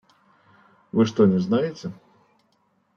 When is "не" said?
1.27-1.37